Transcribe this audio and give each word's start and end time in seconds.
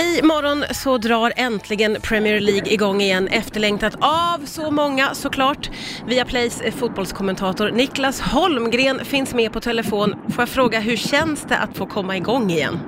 Imorgon 0.00 0.64
så 0.70 0.98
drar 0.98 1.32
äntligen 1.36 1.96
Premier 2.02 2.40
League 2.40 2.72
igång 2.72 3.00
igen, 3.00 3.28
efterlängtat 3.28 3.94
av 4.00 4.46
så 4.46 4.70
många 4.70 5.14
såklart. 5.14 5.70
Via 6.06 6.24
Plays 6.24 6.62
fotbollskommentator 6.76 7.70
Niklas 7.70 8.20
Holmgren 8.20 9.04
finns 9.04 9.34
med 9.34 9.52
på 9.52 9.60
telefon. 9.60 10.14
Får 10.28 10.42
jag 10.42 10.48
fråga, 10.48 10.80
hur 10.80 10.96
känns 10.96 11.42
det 11.42 11.58
att 11.58 11.76
få 11.76 11.86
komma 11.86 12.16
igång 12.16 12.50
igen? 12.50 12.78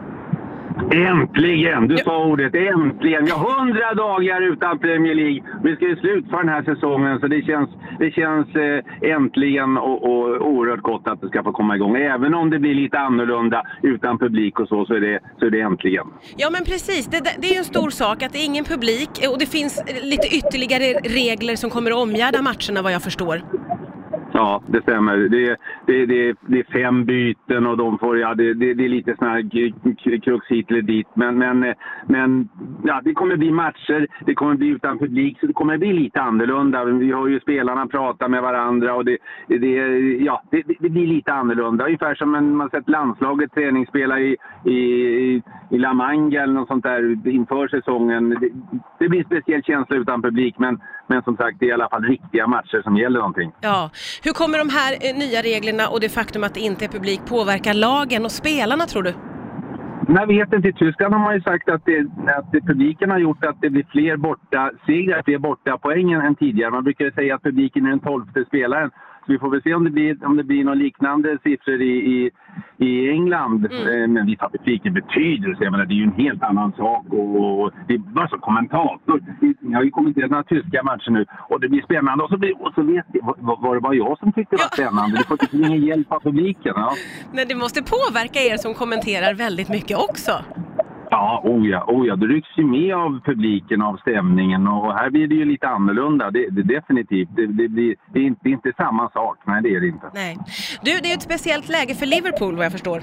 Äntligen! 0.91 1.89
Du 1.89 1.97
sa 1.97 2.25
ordet 2.25 2.55
äntligen. 2.55 3.27
Ja, 3.27 3.57
hundra 3.59 3.95
dagar 3.95 4.53
utan 4.53 4.79
Premier 4.79 5.15
League. 5.15 5.43
Vi 5.65 5.77
ska 5.77 5.85
ju 5.85 5.97
slutföra 5.97 6.41
den 6.41 6.49
här 6.49 6.63
säsongen 6.63 7.21
så 7.21 7.27
det 7.27 7.43
känns, 7.43 7.71
det 7.99 8.11
känns 8.11 8.47
eh, 8.57 9.11
äntligen 9.11 9.77
och, 9.77 10.03
och 10.03 10.47
oerhört 10.51 10.81
gott 10.81 11.09
att 11.09 11.21
det 11.21 11.29
ska 11.29 11.43
få 11.43 11.53
komma 11.53 11.77
igång. 11.77 11.97
Även 11.97 12.35
om 12.35 12.51
det 12.51 12.59
blir 12.59 12.75
lite 12.75 12.99
annorlunda 12.99 13.63
utan 13.83 14.19
publik 14.19 14.61
och 14.61 14.69
så, 14.69 14.87
så 14.87 14.95
är 14.95 15.01
det, 15.01 15.21
så 15.39 15.47
är 15.47 15.51
det 15.51 15.61
äntligen. 15.61 16.07
Ja 16.37 16.51
men 16.51 16.65
precis, 16.65 17.07
det, 17.07 17.21
det 17.39 17.47
är 17.47 17.53
ju 17.53 17.59
en 17.59 17.65
stor 17.65 17.91
sak 17.91 18.23
att 18.23 18.33
det 18.33 18.39
är 18.39 18.47
ingen 18.47 18.65
publik 18.65 19.11
och 19.31 19.39
det 19.39 19.47
finns 19.47 19.83
lite 20.03 20.37
ytterligare 20.37 20.85
regler 21.05 21.57
som 21.57 21.71
kommer 21.71 21.91
att 21.91 21.97
omgärda 21.97 22.43
matcherna 22.43 22.83
vad 22.83 22.93
jag 22.93 23.03
förstår. 23.03 23.43
Ja, 24.37 24.63
det 24.67 24.83
stämmer. 24.83 25.17
Det, 25.17 25.57
det, 25.87 26.07
det, 26.07 26.37
det 26.47 26.59
är 26.59 26.73
fem 26.73 27.05
byten 27.05 27.67
och 27.67 27.77
de 27.77 27.99
får, 27.99 28.19
ja, 28.19 28.35
det, 28.35 28.55
det, 28.55 28.75
det 28.75 28.85
är 28.85 28.89
lite 28.89 29.17
sån 29.19 29.29
här 29.29 30.21
krux 30.21 30.47
hit 30.47 30.71
eller 30.71 30.83
dit. 30.83 31.07
Men, 31.15 31.39
men, 31.39 31.75
men 32.07 32.49
ja, 32.85 33.01
det 33.05 33.15
kommer 33.15 33.37
bli 33.37 33.51
matcher, 33.51 34.07
det 34.27 34.35
kommer 34.35 34.55
bli 34.55 34.69
utan 34.69 34.99
publik, 34.99 35.41
så 35.41 35.47
det 35.47 35.53
kommer 35.53 35.79
bli 35.79 35.93
lite 35.93 36.21
annorlunda. 36.21 36.85
Vi 36.85 37.13
har 37.13 37.29
ju 37.29 37.41
spelarna 37.41 37.87
prata 37.87 38.29
med 38.29 38.43
varandra 38.43 38.95
och 38.95 39.05
det, 39.05 39.19
det, 39.49 39.73
ja, 40.21 40.43
det, 40.51 40.63
det 40.81 40.91
blir 40.91 41.07
lite 41.07 41.33
annorlunda. 41.33 41.85
Ungefär 41.85 42.15
som 42.15 42.35
en, 42.35 42.57
man 42.57 42.71
sett 42.71 42.89
landslaget 42.89 43.53
träningsspela 43.55 44.21
i, 44.21 44.37
i, 44.65 44.81
i 45.71 45.79
La 45.79 45.95
Manga 45.95 46.43
eller 46.43 46.55
något 46.55 46.69
sånt 46.69 46.85
där 46.85 47.29
inför 47.29 47.69
säsongen. 47.69 48.29
Det, 48.29 48.51
det 48.99 49.09
blir 49.09 49.19
en 49.21 49.25
speciell 49.25 49.63
känsla 49.63 49.97
utan 49.97 50.23
publik, 50.23 50.59
men, 50.59 50.81
men 51.07 51.23
som 51.23 51.37
sagt, 51.37 51.57
det 51.61 51.67
är 51.67 51.69
i 51.69 51.73
alla 51.73 51.89
fall 51.89 52.05
riktiga 52.05 52.47
matcher 52.47 52.83
som 52.83 52.97
gäller 52.97 53.19
någonting. 53.19 53.53
Ja, 53.61 53.91
hur 54.23 54.33
kommer 54.33 54.59
de 54.59 54.69
här 54.69 54.93
eh, 55.01 55.19
nya 55.19 55.43
reglerna 55.43 55.89
och 55.89 56.01
det 56.01 56.09
faktum 56.09 56.45
att 56.45 56.55
det 56.55 56.61
inte 56.61 56.85
är 56.85 56.89
publik 56.89 57.21
påverka 57.27 57.73
lagen 57.73 58.25
och 58.25 58.33
spelarna 58.33 58.87
tror 58.87 59.03
du? 59.03 59.15
Jag 60.09 60.27
vet 60.27 60.53
inte. 60.53 60.69
I 60.69 60.73
Tyskland 60.73 61.15
har 61.15 61.21
man 61.21 61.35
ju 61.35 61.41
sagt 61.41 61.69
att, 61.69 61.85
det, 61.85 61.99
att 62.39 62.53
det, 62.53 62.61
publiken 62.61 63.11
har 63.11 63.19
gjort 63.19 63.45
att 63.45 63.61
det 63.61 63.71
blir 63.71 63.87
fler 63.91 64.17
borta 64.17 64.71
segrar, 64.87 65.23
fler 65.23 65.39
borta 65.39 65.79
poäng 65.79 66.13
än 66.13 66.35
tidigare. 66.35 66.71
Man 66.71 66.85
brukar 66.85 67.11
säga 67.11 67.35
att 67.35 67.43
publiken 67.43 67.87
är 67.87 67.91
den 67.91 68.01
tolfte 68.01 68.45
spelaren. 68.45 68.91
Vi 69.27 69.39
får 69.39 69.51
väl 69.51 69.63
se 69.63 69.75
om 69.75 69.85
det 69.85 69.91
blir, 69.91 70.25
om 70.25 70.37
det 70.37 70.45
blir 70.45 70.65
några 70.65 70.75
liknande 70.75 71.39
siffror 71.43 71.83
i, 71.83 71.95
i, 72.15 72.31
i 72.87 73.11
England. 73.11 73.67
Mm. 73.67 74.03
Eh, 74.03 74.09
Men 74.09 74.27
visst 74.27 74.41
har 74.41 74.49
publiken 74.49 74.95
betydelse. 74.95 75.65
Jag 75.65 75.71
menar, 75.71 75.87
det 75.87 75.95
är 75.95 75.97
ju 75.97 76.03
en 76.03 76.25
helt 76.25 76.43
annan 76.43 76.73
sak. 76.73 77.05
Och, 77.11 77.29
och 77.41 77.73
det 77.89 77.95
är 77.95 77.99
bara 77.99 78.29
som 78.29 78.41
kommentator. 78.41 79.21
Jag 79.61 79.79
har 79.79 79.85
ju 79.85 79.91
kommenterat 79.91 80.31
några 80.31 80.45
tyska 80.45 80.83
matcher 80.83 81.11
nu 81.11 81.27
och 81.49 81.61
det 81.61 81.69
blir 81.69 81.83
spännande. 81.83 82.25
Och 82.25 82.31
så, 82.31 82.39
blir, 82.39 82.63
och 82.63 82.73
så 82.75 82.83
vet 82.83 83.07
jag, 83.13 83.37
var, 83.39 83.75
det 83.75 83.81
bara 83.81 83.95
jag 83.95 84.19
som 84.19 84.33
tyckte 84.33 84.57
det 84.57 84.63
var 84.63 84.85
spännande? 84.85 85.17
Du 85.17 85.25
får 85.25 85.39
ingen 85.53 85.83
hjälp 85.87 86.13
av 86.13 86.21
publiken. 86.21 86.73
Ja. 86.77 86.93
Men 87.33 87.49
det 87.49 87.55
måste 87.55 87.83
påverka 87.83 88.41
er 88.41 88.57
som 88.57 88.75
kommenterar 88.75 89.35
väldigt 89.35 89.69
mycket 89.69 89.99
också. 89.99 90.33
Ja, 91.11 91.41
oh 91.45 91.69
ja, 91.69 91.85
oh 91.87 92.07
ja. 92.07 92.17
Du 92.17 92.27
rycks 92.29 92.49
ju 92.57 92.65
med 92.65 92.95
av 92.95 93.21
publiken, 93.25 93.83
av 93.83 93.97
stämningen 93.97 94.69
och 94.69 94.95
här 94.95 95.11
blir 95.11 95.29
det 95.29 95.35
ju 95.35 95.45
lite 95.45 95.69
annorlunda. 95.69 96.31
Det, 96.31 96.49
det, 96.51 96.63
definitivt. 96.63 97.29
Det, 97.37 97.47
det, 97.47 97.69
blir, 97.69 97.95
det, 98.13 98.21
är 98.21 98.25
inte, 98.25 98.41
det 98.45 98.49
är 98.49 98.53
inte 98.53 98.73
samma 98.77 99.11
sak. 99.11 99.39
Nej, 99.45 99.63
det 99.63 99.75
är 99.75 99.81
det 99.81 99.87
inte. 99.87 100.11
Nej. 100.15 100.37
Du, 100.83 100.91
det 101.03 101.11
är 101.13 101.15
ett 101.15 101.23
speciellt 101.23 101.69
läge 101.69 101.95
för 101.95 102.07
Liverpool 102.07 102.57
vad 102.57 102.65
jag 102.65 102.73
förstår. 102.73 103.01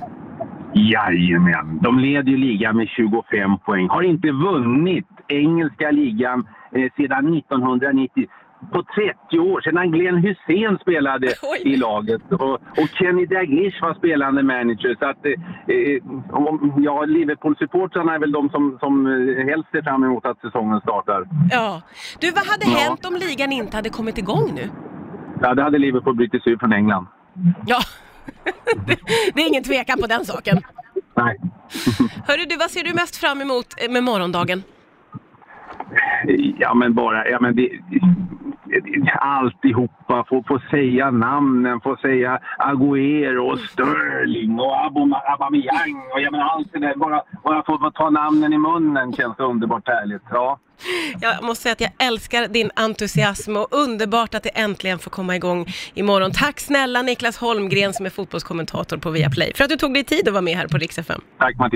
Jajamän. 0.74 1.80
De 1.82 2.00
leder 2.00 2.32
ju 2.32 2.38
ligan 2.38 2.78
med 2.78 2.88
25 2.88 3.58
poäng. 3.58 3.90
Har 3.90 4.04
inte 4.04 4.32
vunnit 4.32 5.08
engelska 5.28 5.92
ligan 5.92 6.48
eh, 6.72 6.92
sedan 6.98 7.38
1990. 7.38 8.28
På 8.72 8.84
30 9.30 9.40
år, 9.40 9.62
sedan 9.62 9.92
Glenn 9.92 10.18
Hussein 10.18 10.78
spelade 10.82 11.28
Oj. 11.44 11.62
i 11.74 11.76
laget 11.76 12.22
och, 12.32 12.54
och 12.54 12.90
Kenny 13.00 13.26
Dalglish 13.26 13.82
var 13.82 13.94
spelande 13.94 14.44
manager. 14.44 14.96
Så 15.00 15.06
att, 15.06 15.26
eh, 15.26 15.34
ja, 16.84 17.06
Liverpool-supportrarna 17.06 18.16
är 18.16 18.20
väl 18.20 18.32
de 18.32 18.50
som, 18.50 18.78
som 18.80 19.08
eh, 19.08 19.46
helst 19.46 19.70
ser 19.72 19.82
fram 19.82 20.04
emot 20.04 20.26
att 20.26 20.40
säsongen 20.40 20.80
startar. 20.82 21.28
Ja. 21.52 21.82
Du, 22.20 22.32
vad 22.32 22.46
hade 22.48 22.66
Ja. 22.66 22.78
hänt 22.78 23.06
om 23.06 23.16
ligan 23.16 23.52
inte 23.52 23.78
hade 23.78 23.90
kommit 23.90 24.18
igång 24.18 24.52
nu? 24.56 24.70
Ja, 25.42 25.54
det 25.54 25.64
hade 25.64 25.78
Liverpool 25.78 26.16
brutit 26.16 26.44
sig 26.44 26.54
ur 26.54 26.58
från 26.58 26.74
England. 26.74 27.08
Ja, 27.66 27.80
det, 28.88 28.98
det 29.36 29.42
är 29.42 29.48
ingen 29.48 29.64
tvekan 29.64 29.98
på 30.02 30.08
den 30.08 30.26
saken. 30.26 30.58
Nej. 31.18 31.38
Hörru 32.28 32.46
du, 32.50 32.58
vad 32.58 32.72
ser 32.72 32.84
du 32.84 32.94
mest 32.94 33.16
fram 33.16 33.42
emot 33.42 33.66
eh, 33.86 33.92
med 33.92 34.04
morgondagen? 34.04 34.64
Ja, 36.60 36.74
men 36.74 36.94
bara... 36.94 37.30
Ja, 37.30 37.38
men 37.42 37.56
det, 37.56 37.70
alltihopa. 39.20 40.26
Få, 40.30 40.44
få 40.48 40.60
säga 40.72 41.12
namnen, 41.12 41.82
få 41.82 41.98
säga 41.98 42.40
Agüero 42.58 43.52
och 43.52 43.60
Sterling 43.60 44.60
och 44.60 44.86
Aubameyang 45.32 45.98
och 46.14 46.22
ja, 46.22 46.32
men 46.32 46.42
allt 46.42 46.74
det 46.74 46.80
där. 46.80 46.96
Bara, 46.96 47.22
bara 47.44 47.64
få, 47.64 47.78
få 47.78 47.92
ta 47.92 48.10
namnen 48.10 48.54
i 48.54 48.58
munnen 48.58 49.14
känns 49.14 49.40
underbart 49.40 49.88
härligt. 49.88 50.22
Ja. 50.30 50.60
Jag 51.22 51.44
måste 51.44 51.64
säga 51.64 51.74
att 51.74 51.82
jag 51.82 51.92
älskar 52.08 52.48
din 52.48 52.72
entusiasm 52.76 53.58
och 53.58 53.68
underbart 53.72 54.36
att 54.36 54.44
det 54.44 54.50
äntligen 54.50 55.00
får 55.00 55.12
komma 55.12 55.36
igång 55.36 55.66
imorgon. 55.94 56.32
Tack 56.32 56.60
snälla 56.60 57.02
Niklas 57.02 57.38
Holmgren 57.38 57.94
som 57.94 58.06
är 58.06 58.10
fotbollskommentator 58.10 58.98
på 58.98 59.10
Viaplay 59.10 59.52
för 59.56 59.64
att 59.64 59.70
du 59.70 59.76
tog 59.76 59.94
dig 59.94 60.04
tid 60.04 60.28
att 60.28 60.34
vara 60.34 60.42
med 60.42 60.58
här 60.58 60.68
på 60.68 60.78
Rix 60.78 60.98
FM. 60.98 61.22
Tack 61.38 61.58
Martina. 61.58 61.72